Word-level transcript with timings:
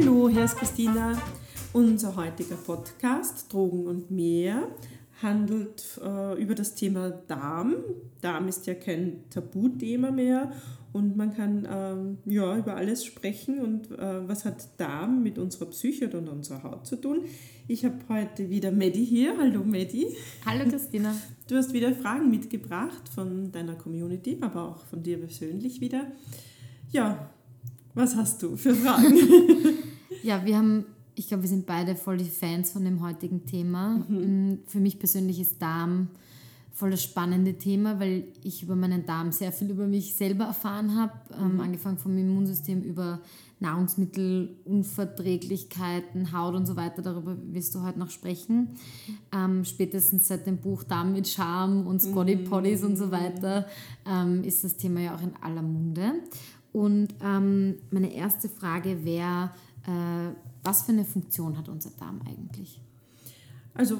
Hallo, 0.00 0.30
hier 0.30 0.44
ist 0.44 0.56
Christina. 0.56 1.20
Unser 1.74 2.16
heutiger 2.16 2.56
Podcast 2.56 3.52
Drogen 3.52 3.86
und 3.86 4.10
mehr 4.10 4.68
handelt 5.20 6.00
äh, 6.02 6.42
über 6.42 6.54
das 6.54 6.74
Thema 6.74 7.10
Darm. 7.10 7.74
Darm 8.22 8.48
ist 8.48 8.66
ja 8.66 8.72
kein 8.72 9.28
Tabuthema 9.28 10.10
mehr 10.10 10.52
und 10.94 11.18
man 11.18 11.34
kann 11.34 11.68
ähm, 11.70 12.18
ja 12.24 12.56
über 12.56 12.76
alles 12.76 13.04
sprechen 13.04 13.60
und 13.60 13.90
äh, 13.90 14.26
was 14.26 14.46
hat 14.46 14.80
Darm 14.80 15.22
mit 15.22 15.38
unserer 15.38 15.66
Psyche 15.66 16.08
und 16.08 16.30
unserer 16.30 16.62
Haut 16.62 16.86
zu 16.86 16.96
tun. 16.96 17.24
Ich 17.68 17.84
habe 17.84 17.98
heute 18.08 18.48
wieder 18.48 18.72
Maddie 18.72 19.04
hier. 19.04 19.36
Hallo 19.38 19.62
Maddie. 19.64 20.06
Hallo 20.46 20.64
Christina. 20.66 21.14
Du 21.46 21.56
hast 21.56 21.74
wieder 21.74 21.92
Fragen 21.92 22.30
mitgebracht 22.30 23.06
von 23.14 23.52
deiner 23.52 23.74
Community, 23.74 24.38
aber 24.40 24.66
auch 24.66 24.86
von 24.86 25.02
dir 25.02 25.18
persönlich 25.18 25.82
wieder. 25.82 26.06
Ja, 26.90 27.30
was 27.94 28.16
hast 28.16 28.42
du 28.42 28.56
für 28.56 28.74
Fragen? 28.74 29.18
ja, 30.22 30.44
wir 30.44 30.56
haben, 30.56 30.84
ich 31.14 31.28
glaube, 31.28 31.44
wir 31.44 31.48
sind 31.48 31.66
beide 31.66 31.96
voll 31.96 32.18
die 32.18 32.24
Fans 32.24 32.70
von 32.70 32.84
dem 32.84 33.02
heutigen 33.02 33.46
Thema. 33.46 34.04
Mhm. 34.08 34.60
Für 34.66 34.80
mich 34.80 34.98
persönlich 34.98 35.40
ist 35.40 35.60
Darm 35.60 36.08
voll 36.72 36.90
das 36.90 37.02
spannende 37.02 37.54
Thema, 37.54 38.00
weil 38.00 38.24
ich 38.42 38.62
über 38.62 38.74
meinen 38.74 39.04
Darm 39.04 39.32
sehr 39.32 39.52
viel 39.52 39.70
über 39.70 39.86
mich 39.86 40.14
selber 40.14 40.44
erfahren 40.44 40.96
habe, 40.96 41.12
ähm, 41.38 41.54
mhm. 41.54 41.60
angefangen 41.60 41.98
vom 41.98 42.16
Immunsystem 42.16 42.82
über 42.82 43.20
Nahrungsmittelunverträglichkeiten, 43.60 46.32
Haut 46.32 46.54
und 46.54 46.64
so 46.64 46.76
weiter. 46.76 47.02
Darüber 47.02 47.36
wirst 47.52 47.74
du 47.74 47.82
heute 47.82 47.98
noch 47.98 48.08
sprechen. 48.10 48.70
Ähm, 49.32 49.66
spätestens 49.66 50.28
seit 50.28 50.46
dem 50.46 50.56
Buch 50.56 50.82
Darm 50.82 51.12
mit 51.12 51.28
Charme 51.28 51.86
und 51.86 52.00
Scotty 52.00 52.36
Potties 52.36 52.80
mhm. 52.80 52.86
und 52.88 52.96
so 52.96 53.10
weiter 53.10 53.66
ähm, 54.06 54.42
ist 54.44 54.64
das 54.64 54.78
Thema 54.78 55.00
ja 55.00 55.14
auch 55.14 55.22
in 55.22 55.34
aller 55.42 55.60
Munde. 55.62 56.12
Und 56.72 57.08
ähm, 57.22 57.74
meine 57.90 58.14
erste 58.14 58.48
Frage 58.48 59.04
wäre, 59.04 59.50
äh, 59.86 60.34
was 60.62 60.82
für 60.82 60.92
eine 60.92 61.04
Funktion 61.04 61.56
hat 61.56 61.68
unser 61.68 61.90
Darm 61.90 62.20
eigentlich? 62.26 62.80
Also 63.74 63.98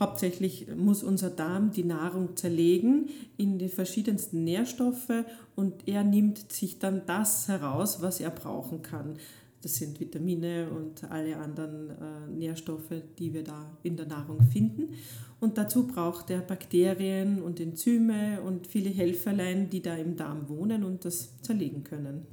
Hauptsächlich 0.00 0.66
muss 0.74 1.02
unser 1.02 1.28
Darm 1.28 1.72
die 1.72 1.84
Nahrung 1.84 2.34
zerlegen 2.34 3.10
in 3.36 3.58
die 3.58 3.68
verschiedensten 3.68 4.44
Nährstoffe 4.44 5.12
und 5.54 5.86
er 5.86 6.04
nimmt 6.04 6.50
sich 6.50 6.78
dann 6.78 7.02
das 7.04 7.48
heraus, 7.48 8.00
was 8.00 8.18
er 8.18 8.30
brauchen 8.30 8.80
kann. 8.80 9.18
Das 9.60 9.74
sind 9.74 10.00
Vitamine 10.00 10.70
und 10.70 11.04
alle 11.10 11.36
anderen 11.36 11.90
äh, 11.90 12.30
Nährstoffe, 12.34 12.94
die 13.18 13.34
wir 13.34 13.44
da 13.44 13.76
in 13.82 13.98
der 13.98 14.06
Nahrung 14.06 14.40
finden. 14.42 14.94
Und 15.38 15.58
dazu 15.58 15.86
braucht 15.86 16.30
er 16.30 16.40
Bakterien 16.40 17.42
und 17.42 17.60
Enzyme 17.60 18.40
und 18.40 18.66
viele 18.66 18.88
Helferlein, 18.88 19.68
die 19.68 19.82
da 19.82 19.96
im 19.96 20.16
Darm 20.16 20.48
wohnen 20.48 20.82
und 20.82 21.04
das 21.04 21.42
zerlegen 21.42 21.84
können. 21.84 22.26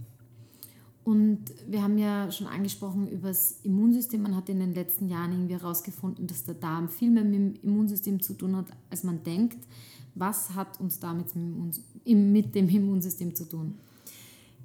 Und 1.07 1.39
wir 1.65 1.81
haben 1.83 1.97
ja 1.97 2.29
schon 2.33 2.47
angesprochen 2.47 3.07
über 3.07 3.29
das 3.29 3.61
Immunsystem. 3.63 4.23
Man 4.23 4.35
hat 4.35 4.49
in 4.49 4.59
den 4.59 4.73
letzten 4.73 5.07
Jahren 5.07 5.31
irgendwie 5.31 5.53
herausgefunden, 5.53 6.27
dass 6.27 6.43
der 6.43 6.55
Darm 6.55 6.89
viel 6.89 7.09
mehr 7.09 7.23
mit 7.23 7.33
dem 7.33 7.53
Immunsystem 7.63 8.21
zu 8.21 8.33
tun 8.33 8.57
hat, 8.57 8.65
als 8.89 9.05
man 9.05 9.23
denkt. 9.23 9.57
Was 10.15 10.53
hat 10.53 10.81
uns 10.81 10.99
damit 10.99 11.27
mit 11.33 12.53
dem 12.53 12.67
Immunsystem 12.67 13.33
zu 13.35 13.45
tun? 13.45 13.75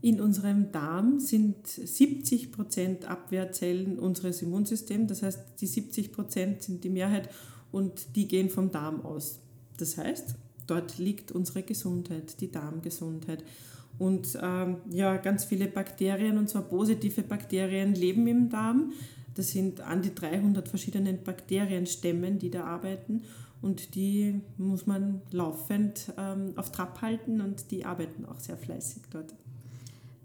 In 0.00 0.20
unserem 0.20 0.72
Darm 0.72 1.20
sind 1.20 1.64
70 1.68 2.50
Prozent 2.50 3.04
Abwehrzellen 3.04 4.00
unseres 4.00 4.42
Immunsystems. 4.42 5.10
Das 5.10 5.22
heißt, 5.22 5.38
die 5.60 5.68
70 5.68 6.10
Prozent 6.10 6.62
sind 6.64 6.82
die 6.82 6.90
Mehrheit 6.90 7.28
und 7.70 8.16
die 8.16 8.26
gehen 8.26 8.50
vom 8.50 8.72
Darm 8.72 9.02
aus. 9.02 9.38
Das 9.76 9.96
heißt, 9.96 10.34
dort 10.66 10.98
liegt 10.98 11.30
unsere 11.30 11.62
Gesundheit, 11.62 12.40
die 12.40 12.50
Darmgesundheit. 12.50 13.44
Und 14.02 14.36
ähm, 14.42 14.78
ja, 14.90 15.16
ganz 15.16 15.44
viele 15.44 15.68
Bakterien, 15.68 16.36
und 16.36 16.48
zwar 16.48 16.62
positive 16.62 17.22
Bakterien, 17.22 17.94
leben 17.94 18.26
im 18.26 18.50
Darm. 18.50 18.92
Das 19.36 19.52
sind 19.52 19.80
an 19.80 20.02
die 20.02 20.12
300 20.12 20.66
verschiedene 20.66 21.12
Bakterienstämmen, 21.12 22.40
die 22.40 22.50
da 22.50 22.64
arbeiten. 22.64 23.22
Und 23.60 23.94
die 23.94 24.40
muss 24.58 24.88
man 24.88 25.22
laufend 25.30 26.12
ähm, 26.18 26.52
auf 26.56 26.72
Trab 26.72 27.00
halten 27.00 27.40
und 27.40 27.70
die 27.70 27.84
arbeiten 27.84 28.24
auch 28.24 28.40
sehr 28.40 28.56
fleißig 28.56 29.02
dort. 29.08 29.32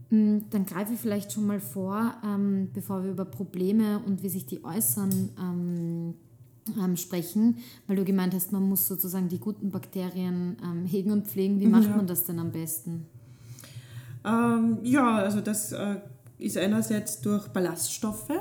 Mm, 0.09 0.39
dann 0.49 0.65
greife 0.65 0.93
ich 0.93 0.99
vielleicht 0.99 1.31
schon 1.31 1.45
mal 1.45 1.59
vor, 1.59 2.15
ähm, 2.25 2.69
bevor 2.73 3.03
wir 3.03 3.11
über 3.11 3.25
Probleme 3.25 3.99
und 4.07 4.23
wie 4.23 4.29
sich 4.29 4.47
die 4.47 4.65
äußern 4.65 5.29
ähm, 5.39 6.13
ähm, 6.83 6.97
sprechen, 6.97 7.57
weil 7.85 7.97
du 7.97 8.05
gemeint 8.05 8.33
hast, 8.33 8.51
man 8.51 8.67
muss 8.67 8.87
sozusagen 8.87 9.29
die 9.29 9.39
guten 9.39 9.69
Bakterien 9.69 10.57
ähm, 10.63 10.85
hegen 10.85 11.11
und 11.11 11.27
pflegen. 11.27 11.59
Wie 11.59 11.67
macht 11.67 11.89
ja. 11.89 11.95
man 11.95 12.07
das 12.07 12.23
denn 12.23 12.39
am 12.39 12.51
besten? 12.51 13.05
Ähm, 14.27 14.79
ja, 14.83 15.17
also 15.17 15.41
das 15.41 15.71
äh, 15.71 15.95
ist 16.37 16.57
einerseits 16.57 17.21
durch 17.21 17.47
Ballaststoffe, 17.47 18.33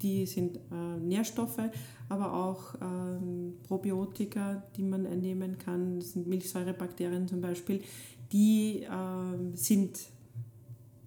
die 0.00 0.26
sind 0.26 0.56
äh, 0.56 1.00
Nährstoffe, 1.00 1.60
aber 2.08 2.32
auch 2.32 2.74
ähm, 2.80 3.54
Probiotika, 3.66 4.62
die 4.76 4.82
man 4.82 5.06
einnehmen 5.06 5.58
kann, 5.58 5.98
das 5.98 6.12
sind 6.12 6.26
Milchsäurebakterien 6.26 7.26
zum 7.26 7.40
Beispiel, 7.40 7.82
die 8.32 8.82
äh, 8.82 9.56
sind 9.56 9.98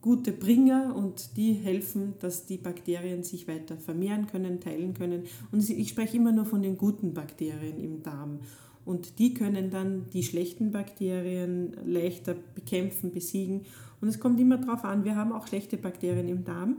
gute 0.02 0.34
Bringer 0.34 0.96
und 0.96 1.36
die 1.36 1.54
helfen, 1.54 2.14
dass 2.20 2.46
die 2.46 2.58
Bakterien 2.58 3.24
sich 3.24 3.48
weiter 3.48 3.76
vermehren 3.76 4.28
können, 4.28 4.60
teilen 4.60 4.94
können. 4.94 5.24
Und 5.52 5.68
ich 5.68 5.90
spreche 5.90 6.18
immer 6.18 6.32
nur 6.32 6.46
von 6.46 6.62
den 6.62 6.78
guten 6.78 7.16
Bakterien 7.16 7.80
im 7.80 8.04
Darm. 8.04 8.42
Und 8.86 9.18
die 9.20 9.34
können 9.34 9.72
dann 9.72 10.06
die 10.14 10.24
schlechten 10.24 10.72
Bakterien 10.72 11.76
leichter 11.86 12.36
bekämpfen, 12.54 13.12
besiegen. 13.12 13.62
Und 14.00 14.08
es 14.08 14.20
kommt 14.20 14.40
immer 14.40 14.58
darauf 14.58 14.86
an, 14.86 15.04
wir 15.04 15.16
haben 15.16 15.32
auch 15.32 15.48
schlechte 15.48 15.78
Bakterien 15.78 16.28
im 16.28 16.46
Darm. 16.46 16.78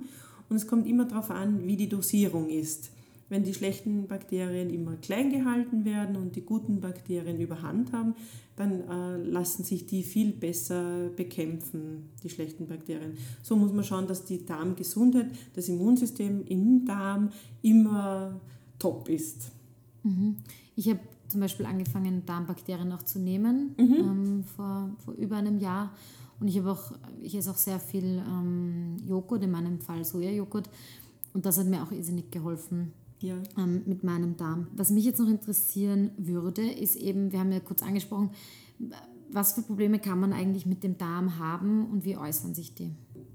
Und 0.49 0.57
es 0.57 0.69
kommt 0.69 0.87
immer 0.87 1.07
darauf 1.07 1.31
an, 1.31 1.67
wie 1.67 1.77
die 1.77 1.89
Dosierung 1.89 2.49
ist. 2.49 2.91
Wenn 3.29 3.43
die 3.43 3.55
schlechten 3.55 4.07
Bakterien 4.07 4.71
immer 4.71 4.95
klein 4.97 5.31
gehalten 5.31 5.85
werden 5.85 6.15
und 6.15 6.37
die 6.37 6.43
guten 6.43 6.81
Bakterien 6.81 7.41
überhand 7.41 7.93
haben, 7.93 8.15
dann 8.55 8.89
äh, 8.89 9.17
lassen 9.17 9.65
sich 9.65 9.87
die 9.87 10.05
viel 10.05 10.31
besser 10.31 11.11
bekämpfen, 11.17 12.11
die 12.23 12.31
schlechten 12.31 12.69
Bakterien. 12.69 13.15
So 13.43 13.57
muss 13.57 13.73
man 13.73 13.83
schauen, 13.83 14.07
dass 14.07 14.25
die 14.25 14.47
Darmgesundheit, 14.47 15.27
das 15.55 15.69
Immunsystem 15.69 16.45
im 16.47 16.85
Darm 16.85 17.31
immer 17.63 18.41
top 18.79 19.09
ist. 19.09 19.51
Mhm. 20.05 20.37
Ich 20.77 20.89
habe 20.89 21.01
zum 21.29 21.41
Beispiel 21.41 21.67
angefangen, 21.67 22.25
Darmbakterien 22.27 22.93
auch 22.93 23.03
zu 23.03 23.19
nehmen 23.19 23.75
mhm. 23.79 23.95
ähm, 23.95 24.45
vor, 24.45 24.91
vor 25.05 25.15
über 25.15 25.37
einem 25.37 25.59
Jahr. 25.59 25.93
Und 26.39 26.49
ich 26.49 26.59
habe 26.59 26.71
auch, 26.71 26.93
ich 27.23 27.35
esse 27.35 27.51
auch 27.51 27.57
sehr 27.57 27.81
viel 27.81 28.23
ähm, 28.27 28.97
Joghurt, 29.07 29.43
in 29.43 29.51
meinem 29.51 29.81
Fall 29.81 30.05
Sojajoghurt. 30.05 30.69
Und 31.33 31.47
das 31.47 31.59
hat 31.59 31.67
mir 31.67 31.83
auch 31.83 31.93
irrsinnig 31.93 32.31
geholfen 32.31 32.93
ja. 33.21 33.37
ähm, 33.59 33.83
mit 33.87 34.05
meinem 34.05 34.37
Darm. 34.37 34.69
Was 34.75 34.91
mich 34.91 35.05
jetzt 35.05 35.21
noch 35.21 35.29
interessieren 35.29 36.11
würde, 36.17 36.63
ist 36.63 36.97
eben, 36.97 37.33
wir 37.33 37.41
haben 37.41 37.53
ja 37.53 37.61
kurz 37.61 37.83
angesprochen, 37.83 38.31
was 39.31 39.55
für 39.55 39.63
Probleme 39.63 39.99
kann 39.99 40.21
man 40.21 40.33
eigentlich 40.33 40.67
mit 40.67 40.83
dem 40.83 40.99
Darm 40.99 41.39
haben 41.39 41.87
und 41.91 42.05
wie 42.05 42.17
äußern 42.17 42.55
sich 42.55 42.75
die? 42.75 42.93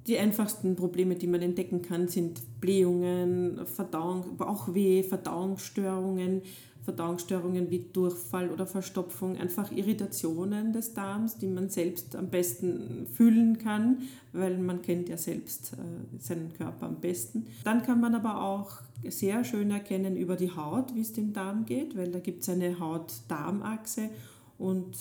Die 0.07 0.17
einfachsten 0.17 0.75
Probleme, 0.75 1.15
die 1.15 1.27
man 1.27 1.41
entdecken 1.41 1.81
kann, 1.81 2.07
sind 2.07 2.41
Blähungen, 2.59 3.65
Verdauung, 3.65 4.35
Bauchweh, 4.37 5.03
Verdauungsstörungen, 5.03 6.41
Verdauungsstörungen 6.83 7.69
wie 7.69 7.85
Durchfall 7.93 8.49
oder 8.49 8.65
Verstopfung, 8.65 9.37
einfach 9.37 9.71
Irritationen 9.71 10.73
des 10.73 10.93
Darms, 10.93 11.37
die 11.37 11.47
man 11.47 11.69
selbst 11.69 12.15
am 12.15 12.29
besten 12.29 13.05
fühlen 13.05 13.59
kann, 13.59 13.99
weil 14.33 14.57
man 14.57 14.81
kennt 14.81 15.07
ja 15.09 15.17
selbst 15.17 15.73
äh, 15.73 16.17
seinen 16.19 16.53
Körper 16.53 16.87
am 16.87 16.99
besten. 16.99 17.45
Dann 17.63 17.83
kann 17.83 18.01
man 18.01 18.15
aber 18.15 18.41
auch 18.41 18.81
sehr 19.07 19.43
schön 19.43 19.69
erkennen 19.69 20.15
über 20.15 20.35
die 20.35 20.55
Haut, 20.55 20.95
wie 20.95 21.01
es 21.01 21.13
dem 21.13 21.33
Darm 21.33 21.65
geht, 21.65 21.95
weil 21.95 22.11
da 22.11 22.19
gibt 22.19 22.41
es 22.43 22.49
eine 22.49 22.79
Haut-Darm-Achse 22.79 24.09
und 24.57 24.97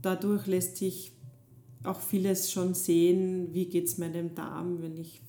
dadurch 0.00 0.46
lässt 0.46 0.78
sich 0.78 1.12
auch 1.82 2.00
vieles 2.00 2.50
schon 2.50 2.74
sehen, 2.74 3.52
wie 3.52 3.66
geht 3.66 3.86
es 3.86 3.98
meinem 3.98 4.34
Darm, 4.34 4.80
wenn 4.80 4.96
ich 4.96 5.20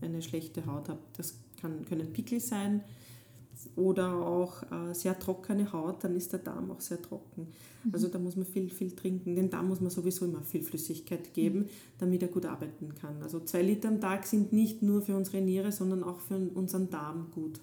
eine 0.00 0.22
schlechte 0.22 0.66
Haut 0.66 0.88
habe. 0.88 1.00
Das 1.16 1.38
kann, 1.60 1.84
können 1.84 2.12
Pickel 2.12 2.40
sein, 2.40 2.82
oder 3.76 4.14
auch 4.14 4.62
äh, 4.64 4.94
sehr 4.94 5.18
trockene 5.18 5.72
Haut, 5.72 6.04
dann 6.04 6.16
ist 6.16 6.32
der 6.32 6.40
Darm 6.40 6.70
auch 6.70 6.80
sehr 6.80 7.00
trocken. 7.00 7.48
Mhm. 7.84 7.94
Also 7.94 8.08
da 8.08 8.18
muss 8.18 8.36
man 8.36 8.46
viel, 8.46 8.70
viel 8.70 8.92
trinken. 8.92 9.34
Den 9.34 9.50
Darm 9.50 9.68
muss 9.68 9.80
man 9.80 9.90
sowieso 9.90 10.24
immer 10.24 10.42
viel 10.42 10.62
Flüssigkeit 10.62 11.32
geben, 11.34 11.68
damit 11.98 12.22
er 12.22 12.28
gut 12.28 12.46
arbeiten 12.46 12.94
kann. 12.94 13.22
Also 13.22 13.40
zwei 13.40 13.62
Liter 13.62 13.88
am 13.88 14.00
Tag 14.00 14.26
sind 14.26 14.52
nicht 14.52 14.82
nur 14.82 15.02
für 15.02 15.16
unsere 15.16 15.40
Niere, 15.40 15.72
sondern 15.72 16.02
auch 16.02 16.20
für 16.20 16.36
unseren 16.36 16.90
Darm 16.90 17.30
gut. 17.34 17.60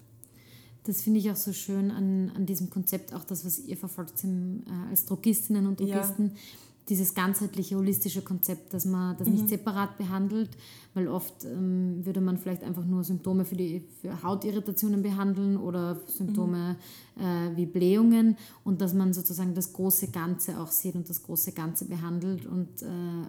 Das 0.83 1.01
finde 1.01 1.19
ich 1.19 1.29
auch 1.29 1.35
so 1.35 1.51
schön 1.51 1.91
an, 1.91 2.31
an 2.35 2.45
diesem 2.45 2.69
Konzept, 2.69 3.13
auch 3.13 3.25
das, 3.25 3.45
was 3.45 3.59
ihr 3.59 3.75
verfolgt 3.75 4.23
äh, 4.23 4.89
als 4.89 5.05
Drogistinnen 5.05 5.67
und 5.67 5.79
Drogisten. 5.79 6.27
Ja 6.27 6.41
dieses 6.89 7.13
ganzheitliche, 7.13 7.75
holistische 7.75 8.21
Konzept, 8.21 8.73
dass 8.73 8.85
man 8.85 9.17
das 9.17 9.27
nicht 9.27 9.43
Mhm. 9.43 9.47
separat 9.49 9.97
behandelt, 9.97 10.49
weil 10.93 11.07
oft 11.09 11.43
ähm, 11.45 12.05
würde 12.05 12.21
man 12.21 12.37
vielleicht 12.37 12.63
einfach 12.63 12.85
nur 12.85 13.03
Symptome 13.03 13.43
für, 13.45 13.55
die, 13.55 13.83
für 14.01 14.23
Hautirritationen 14.23 15.01
behandeln 15.01 15.57
oder 15.57 15.99
Symptome 16.07 16.77
Mhm. 17.17 17.21
äh, 17.23 17.57
wie 17.57 17.65
Blähungen 17.65 18.37
und 18.63 18.79
dass 18.81 18.93
man 18.93 19.11
sozusagen 19.13 19.53
das 19.53 19.73
große 19.73 20.07
Ganze 20.11 20.59
auch 20.59 20.71
sieht 20.71 20.95
und 20.95 21.09
das 21.09 21.21
große 21.23 21.51
Ganze 21.51 21.85
behandelt 21.85 22.45
und 22.45 22.81
äh, 22.81 22.85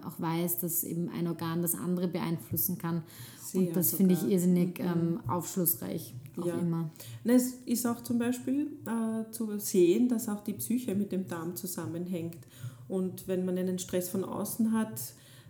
auch 0.07 0.19
weiß, 0.19 0.59
dass 0.59 0.83
eben 0.85 1.09
ein 1.09 1.27
Organ 1.27 1.61
das 1.61 1.75
andere 1.75 2.07
beeinflussen 2.07 2.77
kann. 2.77 3.03
Sehr 3.43 3.61
und 3.67 3.75
das 3.75 3.91
finde 3.93 4.13
ich 4.13 4.19
sogar. 4.19 4.27
Mhm. 4.29 4.33
irrsinnig 4.33 4.79
ähm, 4.79 5.19
aufschlussreich, 5.27 6.13
auch 6.39 6.45
Ja. 6.45 6.57
immer. 6.59 6.89
Na, 7.25 7.33
Es 7.33 7.55
ist 7.65 7.85
auch 7.85 8.01
zum 8.03 8.19
Beispiel 8.19 8.67
äh, 8.85 9.29
zu 9.31 9.59
sehen, 9.59 10.07
dass 10.07 10.29
auch 10.29 10.43
die 10.43 10.53
Psyche 10.53 10.95
mit 10.95 11.11
dem 11.11 11.27
Darm 11.27 11.55
zusammenhängt. 11.55 12.37
Und 12.89 13.27
wenn 13.27 13.45
man 13.45 13.57
einen 13.57 13.79
Stress 13.79 14.09
von 14.09 14.25
außen 14.25 14.73
hat, 14.73 14.99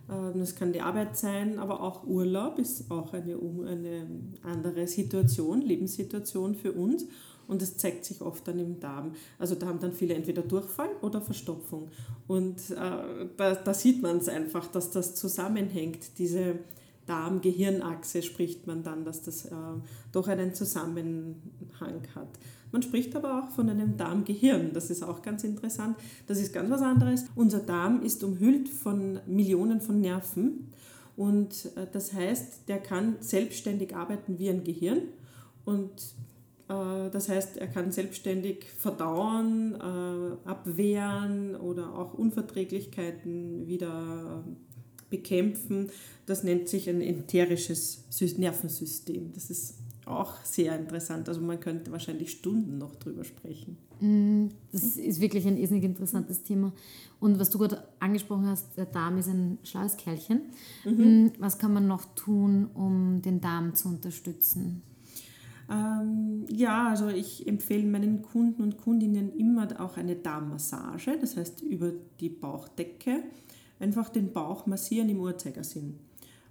äh, 0.08 0.38
das 0.38 0.54
kann 0.54 0.72
die 0.72 0.80
Arbeit 0.80 1.16
sein, 1.16 1.58
aber 1.58 1.82
auch 1.82 2.06
Urlaub 2.06 2.58
ist 2.58 2.90
auch 2.90 3.12
eine, 3.12 3.36
eine 3.66 4.06
andere 4.42 4.86
Situation, 4.86 5.62
Lebenssituation 5.62 6.54
für 6.54 6.72
uns. 6.72 7.06
Und 7.48 7.62
das 7.62 7.76
zeigt 7.76 8.04
sich 8.04 8.20
oft 8.20 8.46
dann 8.46 8.60
im 8.60 8.78
Darm. 8.78 9.14
Also 9.36 9.56
da 9.56 9.66
haben 9.66 9.80
dann 9.80 9.92
viele 9.92 10.14
entweder 10.14 10.42
Durchfall 10.42 10.90
oder 11.02 11.20
Verstopfung. 11.20 11.88
Und 12.28 12.70
äh, 12.70 13.26
da, 13.36 13.54
da 13.56 13.74
sieht 13.74 14.02
man 14.02 14.18
es 14.18 14.28
einfach, 14.28 14.68
dass 14.68 14.92
das 14.92 15.16
zusammenhängt, 15.16 16.18
diese 16.18 16.60
Darm-Gehirnachse 17.06 18.22
spricht 18.22 18.68
man 18.68 18.84
dann, 18.84 19.04
dass 19.04 19.22
das 19.22 19.46
äh, 19.46 19.54
doch 20.12 20.28
einen 20.28 20.54
Zusammenhang 20.54 21.34
hat. 22.14 22.28
Man 22.72 22.82
spricht 22.82 23.14
aber 23.16 23.42
auch 23.42 23.50
von 23.50 23.68
einem 23.68 23.96
Darmgehirn, 23.96 24.72
das 24.72 24.90
ist 24.90 25.02
auch 25.02 25.22
ganz 25.22 25.44
interessant. 25.44 25.96
Das 26.26 26.40
ist 26.40 26.52
ganz 26.52 26.70
was 26.70 26.82
anderes. 26.82 27.24
Unser 27.34 27.60
Darm 27.60 28.02
ist 28.02 28.22
umhüllt 28.22 28.68
von 28.68 29.20
Millionen 29.26 29.80
von 29.80 30.00
Nerven 30.00 30.72
und 31.16 31.70
äh, 31.76 31.86
das 31.92 32.12
heißt, 32.12 32.68
der 32.68 32.78
kann 32.78 33.16
selbstständig 33.20 33.94
arbeiten 33.94 34.38
wie 34.38 34.50
ein 34.50 34.64
Gehirn 34.64 35.02
und 35.64 35.90
äh, 36.68 37.10
das 37.10 37.28
heißt, 37.28 37.56
er 37.56 37.66
kann 37.66 37.90
selbstständig 37.90 38.64
verdauen, 38.78 39.74
äh, 39.74 40.48
abwehren 40.48 41.56
oder 41.56 41.94
auch 41.94 42.14
Unverträglichkeiten 42.14 43.66
wieder 43.66 44.44
bekämpfen. 45.10 45.90
Das 46.26 46.44
nennt 46.44 46.68
sich 46.68 46.88
ein 46.88 47.02
enterisches 47.02 48.04
Sys- 48.10 48.38
Nervensystem. 48.38 49.32
Das 49.34 49.50
ist 49.50 49.74
auch 50.10 50.36
sehr 50.44 50.78
interessant. 50.78 51.28
Also 51.28 51.40
man 51.40 51.60
könnte 51.60 51.92
wahrscheinlich 51.92 52.32
Stunden 52.32 52.78
noch 52.78 52.96
drüber 52.96 53.24
sprechen. 53.24 53.76
Das 54.72 54.96
ist 54.96 55.20
wirklich 55.20 55.46
ein 55.46 55.58
irrsinnig 55.58 55.84
interessantes 55.84 56.42
Thema. 56.42 56.72
Und 57.18 57.38
was 57.38 57.50
du 57.50 57.58
gerade 57.58 57.82
angesprochen 57.98 58.46
hast, 58.46 58.76
der 58.76 58.86
Darm 58.86 59.18
ist 59.18 59.28
ein 59.28 59.58
schlaues 59.62 59.96
Kerlchen. 59.96 60.40
Mhm. 60.84 61.32
Was 61.38 61.58
kann 61.58 61.74
man 61.74 61.86
noch 61.86 62.06
tun, 62.14 62.70
um 62.72 63.20
den 63.22 63.40
Darm 63.40 63.74
zu 63.74 63.88
unterstützen? 63.88 64.82
Ähm, 65.70 66.46
ja, 66.48 66.88
also 66.88 67.08
ich 67.08 67.46
empfehle 67.46 67.84
meinen 67.84 68.22
Kunden 68.22 68.62
und 68.62 68.78
Kundinnen 68.78 69.32
immer 69.36 69.68
auch 69.80 69.96
eine 69.96 70.16
Darmmassage, 70.16 71.16
das 71.20 71.36
heißt 71.36 71.62
über 71.62 71.92
die 72.18 72.28
Bauchdecke 72.28 73.22
einfach 73.78 74.08
den 74.08 74.32
Bauch 74.32 74.66
massieren 74.66 75.08
im 75.08 75.20
Uhrzeigersinn. 75.20 75.98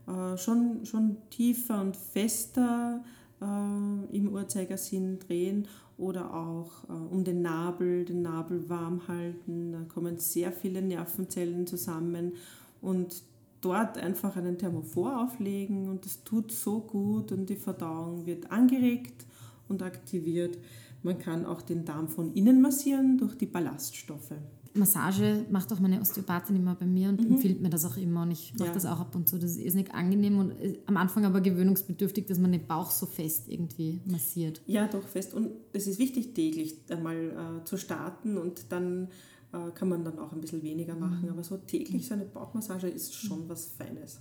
Äh, 0.07 0.37
schon, 0.37 0.85
schon 0.85 1.17
tiefer 1.29 1.81
und 1.81 1.97
fester 1.97 3.03
äh, 3.41 4.15
im 4.15 4.29
Uhrzeigersinn 4.29 5.19
drehen 5.19 5.67
oder 5.97 6.33
auch 6.33 6.83
äh, 6.89 6.93
um 6.93 7.23
den 7.23 7.41
Nabel, 7.41 8.05
den 8.05 8.21
Nabel 8.21 8.69
warm 8.69 9.07
halten. 9.07 9.71
Da 9.71 9.81
kommen 9.83 10.17
sehr 10.17 10.51
viele 10.51 10.81
Nervenzellen 10.81 11.67
zusammen 11.67 12.33
und 12.81 13.23
dort 13.61 13.97
einfach 13.97 14.35
einen 14.35 14.57
Thermophor 14.57 15.23
auflegen 15.23 15.89
und 15.89 16.05
das 16.05 16.23
tut 16.23 16.51
so 16.51 16.79
gut 16.79 17.31
und 17.31 17.49
die 17.49 17.57
Verdauung 17.57 18.25
wird 18.25 18.51
angeregt 18.51 19.25
und 19.67 19.83
aktiviert. 19.83 20.57
Man 21.03 21.19
kann 21.19 21.45
auch 21.45 21.61
den 21.61 21.85
Darm 21.85 22.07
von 22.07 22.33
innen 22.33 22.61
massieren 22.61 23.17
durch 23.17 23.35
die 23.35 23.45
Ballaststoffe. 23.45 24.33
Massage 24.73 25.45
macht 25.49 25.71
auch 25.73 25.79
meine 25.79 25.99
Osteopathin 25.99 26.55
immer 26.55 26.75
bei 26.75 26.85
mir 26.85 27.09
und 27.09 27.19
empfiehlt 27.19 27.61
mir 27.61 27.69
das 27.69 27.85
auch 27.85 27.97
immer. 27.97 28.21
Und 28.23 28.31
ich 28.31 28.53
mache 28.53 28.63
Mhm. 28.63 28.67
Ja. 28.67 28.73
das 28.73 28.85
auch 28.85 28.99
ab 28.99 29.15
und 29.15 29.27
zu. 29.27 29.37
Das 29.39 29.51
ist 29.51 29.57
irrsinnig 29.59 29.93
angenehm 29.93 30.37
und 30.39 30.51
äh, 30.51 30.77
am 30.85 30.97
Anfang 30.97 31.25
aber 31.25 31.41
gewöhnungsbedürftig, 31.41 32.25
dass 32.27 32.39
man 32.39 32.51
den 32.51 32.65
Bauch 32.67 32.91
so 32.91 33.05
fest 33.05 33.45
irgendwie 33.47 33.99
massiert. 34.05 34.61
Ja, 34.67 34.87
doch 34.87 35.03
fest. 35.07 35.33
Und 35.33 35.49
es 35.73 35.87
ist 35.87 35.99
wichtig, 35.99 36.33
täglich 36.33 36.75
einmal 36.89 37.61
äh, 37.61 37.65
zu 37.65 37.77
starten 37.77 38.37
und 38.37 38.71
dann 38.71 39.07
äh, 39.51 39.71
kann 39.73 39.89
man 39.89 40.03
dann 40.05 40.19
auch 40.19 40.31
ein 40.33 40.41
bisschen 40.41 40.61
weniger 40.61 40.95
machen. 40.95 41.29
Aber 41.29 41.43
so 41.43 41.57
täglich 41.57 42.07
so 42.07 42.13
eine 42.13 42.25
Bauchmassage 42.25 42.87
ist 42.87 43.13
schon 43.15 43.49
was 43.49 43.65
Feines. 43.77 44.19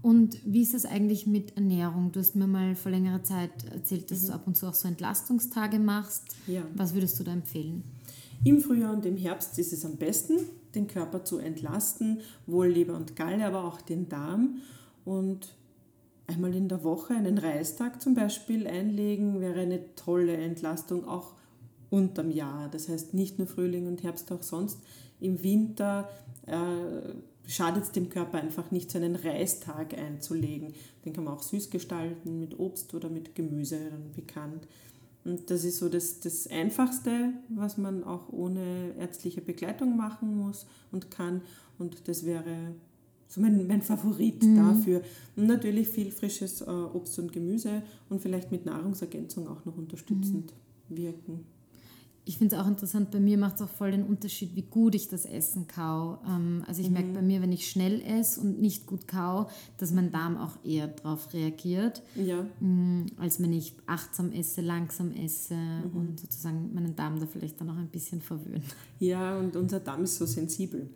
Und 0.00 0.38
wie 0.44 0.62
ist 0.62 0.74
es 0.74 0.84
eigentlich 0.84 1.26
mit 1.26 1.56
Ernährung? 1.56 2.12
Du 2.12 2.20
hast 2.20 2.36
mir 2.36 2.46
mal 2.46 2.76
vor 2.76 2.92
längerer 2.92 3.24
Zeit 3.24 3.50
erzählt, 3.72 4.10
dass 4.10 4.22
Mhm. 4.22 4.26
du 4.28 4.32
ab 4.34 4.46
und 4.46 4.56
zu 4.56 4.66
auch 4.68 4.74
so 4.74 4.86
Entlastungstage 4.86 5.78
machst. 5.80 6.22
Ja. 6.46 6.62
Was 6.76 6.94
würdest 6.94 7.18
du 7.18 7.24
da 7.24 7.32
empfehlen? 7.32 7.82
Im 8.44 8.60
Frühjahr 8.60 8.92
und 8.92 9.04
im 9.04 9.16
Herbst 9.16 9.58
ist 9.58 9.72
es 9.72 9.84
am 9.84 9.96
besten, 9.96 10.38
den 10.74 10.86
Körper 10.86 11.24
zu 11.24 11.38
entlasten, 11.38 12.20
wohl 12.46 12.68
Leber 12.68 12.94
und 12.94 13.16
Galle, 13.16 13.44
aber 13.44 13.64
auch 13.64 13.80
den 13.80 14.08
Darm. 14.08 14.58
Und 15.04 15.54
einmal 16.26 16.54
in 16.54 16.68
der 16.68 16.84
Woche 16.84 17.14
einen 17.14 17.38
Reistag 17.38 18.00
zum 18.00 18.14
Beispiel 18.14 18.66
einlegen, 18.66 19.40
wäre 19.40 19.60
eine 19.60 19.94
tolle 19.96 20.36
Entlastung, 20.36 21.06
auch 21.08 21.34
unterm 21.90 22.30
Jahr. 22.30 22.68
Das 22.68 22.88
heißt 22.88 23.14
nicht 23.14 23.38
nur 23.38 23.48
Frühling 23.48 23.86
und 23.86 24.02
Herbst, 24.02 24.30
auch 24.30 24.42
sonst. 24.42 24.78
Im 25.20 25.42
Winter 25.42 26.08
äh, 26.46 27.50
schadet 27.50 27.84
es 27.84 27.92
dem 27.92 28.08
Körper 28.08 28.38
einfach 28.38 28.70
nicht, 28.70 28.90
so 28.90 28.98
einen 28.98 29.16
Reistag 29.16 29.94
einzulegen. 29.94 30.74
Den 31.04 31.12
kann 31.12 31.24
man 31.24 31.34
auch 31.34 31.42
süß 31.42 31.70
gestalten, 31.70 32.38
mit 32.38 32.58
Obst 32.58 32.94
oder 32.94 33.08
mit 33.08 33.34
Gemüse 33.34 33.78
bekannt. 34.14 34.68
Und 35.28 35.50
das 35.50 35.62
ist 35.64 35.76
so 35.76 35.90
das, 35.90 36.20
das 36.20 36.46
Einfachste, 36.46 37.34
was 37.50 37.76
man 37.76 38.02
auch 38.02 38.32
ohne 38.32 38.94
ärztliche 38.98 39.42
Begleitung 39.42 39.94
machen 39.94 40.38
muss 40.38 40.66
und 40.90 41.10
kann. 41.10 41.42
Und 41.78 42.08
das 42.08 42.24
wäre 42.24 42.74
so 43.28 43.42
mein, 43.42 43.66
mein 43.66 43.82
Favorit 43.82 44.42
dafür. 44.56 45.02
Und 45.36 45.46
natürlich 45.46 45.88
viel 45.88 46.10
frisches 46.10 46.62
äh, 46.62 46.64
Obst 46.70 47.18
und 47.18 47.30
Gemüse 47.30 47.82
und 48.08 48.22
vielleicht 48.22 48.50
mit 48.50 48.64
Nahrungsergänzung 48.64 49.48
auch 49.48 49.66
noch 49.66 49.76
unterstützend 49.76 50.54
wirken. 50.88 51.44
Ich 52.28 52.36
finde 52.36 52.56
es 52.56 52.60
auch 52.60 52.66
interessant, 52.68 53.10
bei 53.10 53.20
mir 53.20 53.38
macht 53.38 53.54
es 53.54 53.62
auch 53.62 53.70
voll 53.70 53.90
den 53.90 54.02
Unterschied, 54.02 54.54
wie 54.54 54.60
gut 54.60 54.94
ich 54.94 55.08
das 55.08 55.24
Essen 55.24 55.66
kau. 55.66 56.18
Ähm, 56.28 56.62
also 56.66 56.82
ich 56.82 56.90
merke 56.90 57.08
bei 57.14 57.22
mir, 57.22 57.40
wenn 57.40 57.52
ich 57.52 57.70
schnell 57.70 58.02
esse 58.02 58.42
und 58.42 58.60
nicht 58.60 58.86
gut 58.86 59.08
kau, 59.08 59.48
dass 59.78 59.92
mein 59.92 60.10
Darm 60.12 60.36
auch 60.36 60.52
eher 60.62 60.88
darauf 60.88 61.32
reagiert, 61.32 62.02
Ja, 62.14 62.42
mm, 62.60 63.06
als 63.16 63.40
wenn 63.42 63.54
ich 63.54 63.72
achtsam 63.86 64.30
esse, 64.32 64.60
langsam 64.60 65.12
esse 65.12 65.56
und 65.94 66.20
sozusagen 66.20 66.74
meinen 66.74 66.94
Darm 66.94 67.18
da 67.18 67.24
vielleicht 67.24 67.58
dann 67.62 67.70
auch 67.70 67.78
ein 67.78 67.88
bisschen 67.88 68.20
verwöhnt. 68.20 68.76
ja, 69.00 69.38
und 69.38 69.56
unser 69.56 69.80
Darm 69.80 70.04
ist 70.04 70.18
so 70.18 70.26
sensibel 70.26 70.86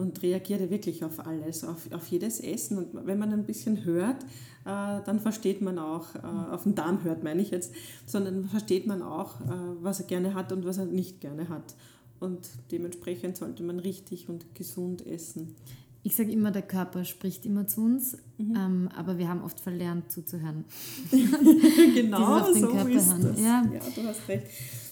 und 0.00 0.22
reagiert 0.22 0.60
ja 0.62 0.70
wirklich 0.70 1.04
auf 1.04 1.24
alles, 1.26 1.62
auf, 1.62 1.92
auf 1.92 2.06
jedes 2.06 2.40
Essen. 2.40 2.78
Und 2.78 3.06
wenn 3.06 3.18
man 3.18 3.32
ein 3.32 3.44
bisschen 3.44 3.84
hört, 3.84 4.22
äh, 4.64 5.00
dann 5.04 5.20
versteht 5.20 5.60
man 5.60 5.78
auch, 5.78 6.14
äh, 6.14 6.52
auf 6.52 6.62
den 6.62 6.74
Darm 6.74 7.04
hört 7.04 7.22
meine 7.22 7.42
ich 7.42 7.50
jetzt, 7.50 7.72
sondern 8.06 8.44
versteht 8.48 8.86
man 8.86 9.02
auch, 9.02 9.40
äh, 9.42 9.44
was 9.82 10.00
er 10.00 10.06
gerne 10.06 10.34
hat 10.34 10.52
und 10.52 10.64
was 10.64 10.78
er 10.78 10.86
nicht 10.86 11.20
gerne 11.20 11.48
hat. 11.50 11.74
Und 12.18 12.48
dementsprechend 12.70 13.36
sollte 13.36 13.62
man 13.62 13.78
richtig 13.78 14.28
und 14.28 14.54
gesund 14.54 15.06
essen. 15.06 15.54
Ich 16.02 16.16
sage 16.16 16.32
immer, 16.32 16.50
der 16.50 16.62
Körper 16.62 17.04
spricht 17.04 17.44
immer 17.44 17.66
zu 17.66 17.82
uns, 17.82 18.16
ähm, 18.38 18.88
aber 18.96 19.18
wir 19.18 19.28
haben 19.28 19.42
oft 19.42 19.60
verlernt 19.60 20.10
zuzuhören. 20.10 20.64
genau 21.94 22.52
so 22.54 22.68
Körper 22.68 22.88
ist 22.88 23.08
hören. 23.10 23.22
das. 23.22 23.38
Ja. 23.40 23.64
Ja. 23.70 23.80
du 23.94 24.08
hast 24.08 24.26
recht. 24.28 24.46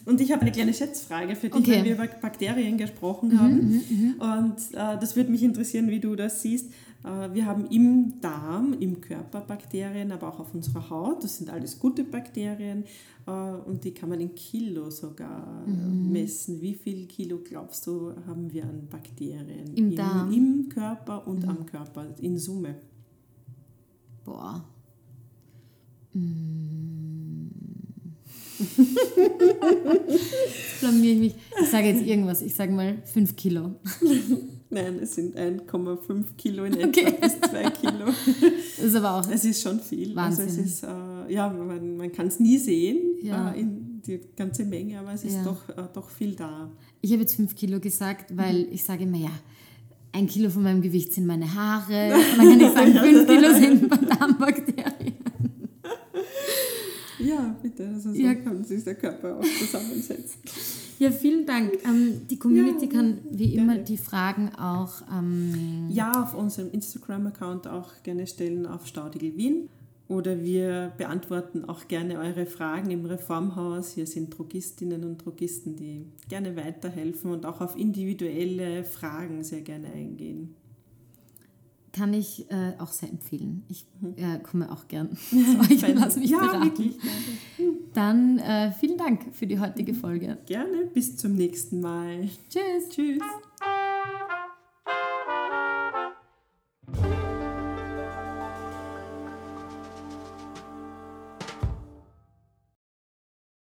Und 0.05 0.21
ich 0.23 0.33
habe 0.33 0.43
eine 0.43 0.53
kleine 0.53 0.73
Schätzfrage 0.73 1.37
für 1.37 1.49
dich, 1.49 1.61
Okay. 1.61 1.77
weil 1.79 1.85
wir 1.85 1.95
über 1.95 2.07
Bakterien 2.07 2.79
gesprochen 2.79 3.39
haben. 3.39 3.83
Und 4.73 4.79
äh, 4.79 4.99
das 4.99 5.17
würde 5.17 5.31
mich 5.31 5.43
interessieren, 5.43 5.89
wie 5.89 6.01
du 6.01 6.17
das 6.17 6.43
siehst. 6.43 6.71
Äh, 7.05 7.33
wir 7.33 7.47
haben 7.47 7.67
im 7.67 8.21
Darm, 8.21 8.75
im 8.79 9.01
Körper 9.01 9.41
Bakterien, 9.41 10.13
aber 10.13 10.29
auch 10.29 10.41
auf 10.41 10.55
unserer 10.55 10.91
Haut. 10.91 11.25
Das 11.25 11.39
sind 11.39 11.51
alles 11.51 11.79
gute 11.79 12.05
Bakterien 12.05 12.85
äh, 13.27 13.31
und 13.31 13.85
die 13.85 13.93
kann 13.93 14.09
man 14.09 14.21
in 14.21 14.35
Kilo 14.35 14.91
sogar 14.91 15.63
äh, 15.67 15.71
messen. 15.71 16.61
Wie 16.61 16.75
viel 16.75 17.07
Kilo 17.07 17.39
glaubst 17.43 17.87
du, 17.87 18.13
haben 18.27 18.53
wir 18.53 18.65
an 18.65 18.89
Bakterien 18.91 19.75
Im 19.75 19.95
Darm? 19.95 20.33
im 20.33 20.69
Körper 20.69 21.27
und 21.27 21.47
am 21.47 21.65
Körper 21.67 22.07
in 22.21 22.39
Summe? 22.39 22.77
Boah. 24.25 24.65
Jetzt 28.59 28.67
blamier 30.81 31.13
ich 31.13 31.19
mich. 31.19 31.35
Ich 31.63 31.69
sage 31.69 31.89
jetzt 31.89 32.05
irgendwas. 32.05 32.43
Ich 32.43 32.55
sage 32.55 32.73
mal 32.73 32.99
5 33.05 33.37
Kilo. 33.37 33.77
Nein, 34.71 34.99
es 35.01 35.15
sind 35.15 35.35
1,5 35.37 36.25
Kilo 36.37 36.65
in 36.65 36.75
etwa 36.75 36.89
Okay. 36.89 37.15
bis 37.21 37.41
2 37.41 37.71
Kilo. 37.71 38.07
Das 38.77 38.85
ist 38.87 38.95
aber 38.95 39.15
auch. 39.17 39.29
Es 39.31 39.45
ist 39.45 39.63
schon 39.63 39.81
viel. 39.81 40.15
Wahnsinn. 40.15 40.45
Also 40.47 40.61
es 40.61 40.67
ist, 40.67 40.83
äh, 40.85 41.33
ja, 41.33 41.49
man, 41.49 41.97
man 41.97 42.13
kann 42.13 42.27
es 42.29 42.39
nie 42.39 42.59
sehen, 42.59 42.99
Ja. 43.23 43.53
äh, 43.53 43.61
in 43.61 44.03
die 44.07 44.21
ganze 44.37 44.65
Menge, 44.65 44.99
aber 45.01 45.15
es 45.15 45.25
ist 45.25 45.37
Ja. 45.37 45.43
doch, 45.45 45.69
äh, 45.71 45.89
doch 45.93 46.09
viel 46.11 46.35
da. 46.35 46.71
Ich 47.01 47.11
habe 47.13 47.23
jetzt 47.23 47.35
5 47.37 47.55
Kilo 47.57 47.81
gesagt, 47.81 48.37
weil 48.37 48.69
ich 48.71 48.85
sage 48.85 49.05
immer, 49.05 49.17
ja, 49.19 49.31
ein 50.13 50.27
Kilo 50.27 50.51
von 50.51 50.63
meinem 50.63 50.81
Gewicht 50.83 51.13
sind 51.15 51.27
meine 51.27 51.53
Haare. 51.53 52.11
Dann 52.37 52.47
kann 52.49 52.61
ich 52.61 52.73
sagen, 52.73 52.93
fünf 52.93 53.27
Kilo 53.27 53.53
sind 53.55 53.91
Darmbakterien. 54.21 55.15
Ja, 57.21 57.57
bitte. 57.63 57.89
Also 57.89 58.13
so 58.13 58.19
Ja. 58.19 58.35
kann 58.35 58.63
sich 58.65 58.85
der 58.85 58.95
Körper 58.95 59.39
auch 59.39 59.45
zusammensetzen. 59.59 60.41
Ja, 60.99 61.11
vielen 61.13 61.47
Dank. 61.47 61.73
Ähm, 61.85 62.23
die 62.29 62.39
Community 62.39 62.87
Ja, 62.87 62.93
kann 62.93 63.19
wie 63.31 63.55
immer 63.55 63.75
gerne. 63.75 63.85
die 63.85 63.97
Fragen 63.97 64.51
auch 64.57 65.03
ähm, 65.13 65.89
Ja, 65.91 66.11
auf 66.23 66.35
unserem 66.35 66.71
Instagram-Account 66.73 67.69
auch 67.69 68.03
gerne 68.03 68.27
stellen 68.27 68.67
auf 68.67 68.87
Staudigl 68.87 69.37
Wien. 69.37 69.69
Oder 70.09 70.43
wir 70.43 70.93
beantworten 70.97 71.67
auch 71.67 71.87
gerne 71.87 72.19
eure 72.19 72.47
Fragen 72.47 72.91
im 72.91 73.05
Reformhaus. 73.05 73.93
Hier 73.93 74.07
sind 74.07 74.37
Drogistinnen 74.37 75.05
und 75.05 75.19
Drogisten, 75.25 75.77
die 75.77 76.07
gerne 76.29 76.57
weiterhelfen 76.57 77.31
und 77.31 77.45
auch 77.45 77.61
auf 77.61 77.77
individuelle 77.77 78.85
Fragen 78.85 79.45
sehr 79.45 79.61
gerne 79.61 79.93
eingehen. 79.93 80.55
Kann 81.93 82.13
ich 82.15 82.51
äh, 82.51 82.73
auch 82.79 82.93
sehr 82.93 83.09
empfehlen. 83.09 83.65
Ich 83.69 83.87
äh, 84.17 84.39
komme 84.41 84.71
auch 84.71 84.89
gern 84.89 85.17
zu 85.31 85.37
euch 85.37 85.85
und 85.85 85.97
lasse 85.97 86.21
mich 86.21 86.31
ja, 86.31 86.39
beraten. 86.39 86.65
wirklich. 86.65 86.97
Dann 87.95 88.39
äh, 88.39 88.73
vielen 88.73 88.99
Dank 88.99 89.35
für 89.35 89.47
die 89.47 89.59
heutige 89.59 89.95
Folge. 89.95 90.39
Gerne. 90.47 90.87
Bis 90.93 91.17
zum 91.17 91.35
nächsten 91.35 91.81
Mal. 91.81 92.29
Tschüss. 92.49 92.89
Tschüss. 92.91 93.23